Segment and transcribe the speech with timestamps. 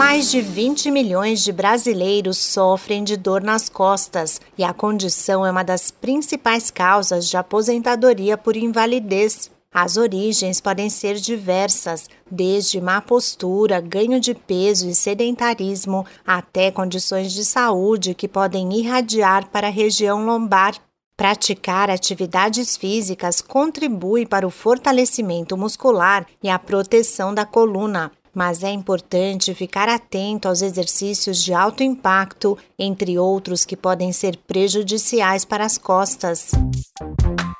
[0.00, 5.50] Mais de 20 milhões de brasileiros sofrem de dor nas costas e a condição é
[5.50, 9.50] uma das principais causas de aposentadoria por invalidez.
[9.70, 17.30] As origens podem ser diversas, desde má postura, ganho de peso e sedentarismo, até condições
[17.30, 20.76] de saúde que podem irradiar para a região lombar.
[21.14, 28.70] Praticar atividades físicas contribui para o fortalecimento muscular e a proteção da coluna mas é
[28.70, 35.64] importante ficar atento aos exercícios de alto impacto, entre outros que podem ser prejudiciais para
[35.64, 36.52] as costas.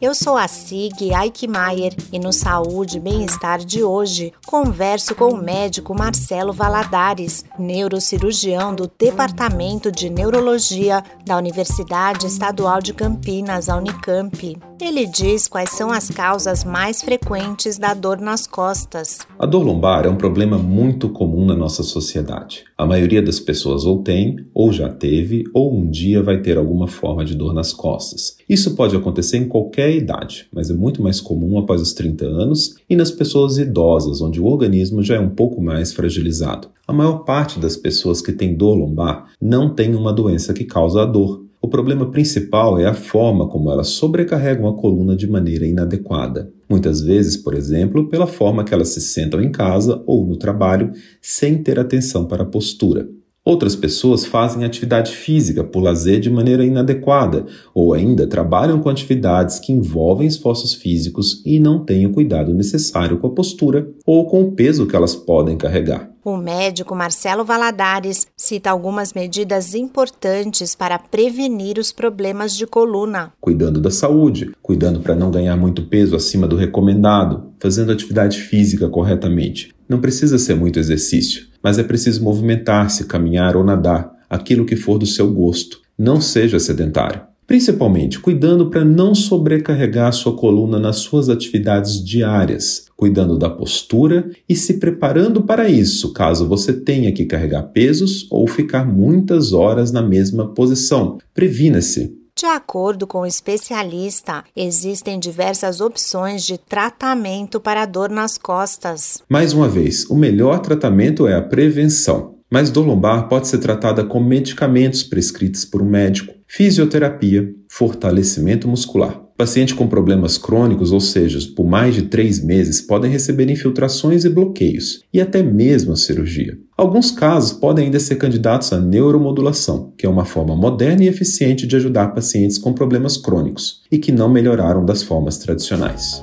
[0.00, 5.42] Eu sou a Sig Eichmeier e no Saúde e Bem-Estar de hoje converso com o
[5.42, 14.56] médico Marcelo Valadares, neurocirurgião do Departamento de Neurologia da Universidade Estadual de Campinas, a Unicamp.
[14.80, 19.18] Ele diz quais são as causas mais frequentes da dor nas costas.
[19.36, 22.64] A dor lombar é um problema muito comum na nossa sociedade.
[22.76, 26.86] A maioria das pessoas ou tem, ou já teve, ou um dia vai ter alguma
[26.86, 28.36] forma de dor nas costas.
[28.48, 32.76] Isso pode acontecer em qualquer idade, mas é muito mais comum após os 30 anos
[32.88, 36.68] e nas pessoas idosas, onde o organismo já é um pouco mais fragilizado.
[36.86, 41.02] A maior parte das pessoas que têm dor lombar não tem uma doença que causa
[41.02, 45.66] a dor, o problema principal é a forma como elas sobrecarregam a coluna de maneira
[45.66, 46.52] inadequada.
[46.68, 50.92] Muitas vezes, por exemplo, pela forma que elas se sentam em casa ou no trabalho
[51.20, 53.08] sem ter atenção para a postura.
[53.48, 59.58] Outras pessoas fazem atividade física por lazer de maneira inadequada, ou ainda trabalham com atividades
[59.58, 64.42] que envolvem esforços físicos e não têm o cuidado necessário com a postura ou com
[64.42, 66.10] o peso que elas podem carregar.
[66.22, 73.32] O médico Marcelo Valadares cita algumas medidas importantes para prevenir os problemas de coluna.
[73.40, 78.90] Cuidando da saúde, cuidando para não ganhar muito peso acima do recomendado, fazendo atividade física
[78.90, 79.74] corretamente.
[79.88, 84.98] Não precisa ser muito exercício, mas é preciso movimentar-se, caminhar ou nadar, aquilo que for
[84.98, 85.80] do seu gosto.
[85.98, 87.22] Não seja sedentário.
[87.48, 94.54] Principalmente cuidando para não sobrecarregar sua coluna nas suas atividades diárias, cuidando da postura e
[94.54, 100.02] se preparando para isso, caso você tenha que carregar pesos ou ficar muitas horas na
[100.02, 101.16] mesma posição.
[101.32, 102.18] Previna-se.
[102.38, 109.20] De acordo com o especialista, existem diversas opções de tratamento para dor nas costas.
[109.28, 112.36] Mais uma vez, o melhor tratamento é a prevenção.
[112.48, 119.20] Mas dor lombar pode ser tratada com medicamentos prescritos por um médico fisioterapia, fortalecimento muscular.
[119.38, 124.28] Pacientes com problemas crônicos, ou seja, por mais de três meses, podem receber infiltrações e
[124.28, 126.58] bloqueios, e até mesmo a cirurgia.
[126.76, 131.68] Alguns casos podem ainda ser candidatos à neuromodulação, que é uma forma moderna e eficiente
[131.68, 136.20] de ajudar pacientes com problemas crônicos e que não melhoraram das formas tradicionais.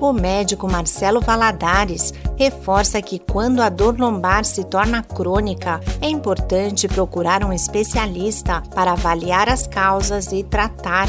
[0.00, 6.88] O médico Marcelo Valadares reforça que quando a dor lombar se torna crônica, é importante
[6.88, 11.08] procurar um especialista para avaliar as causas e tratar.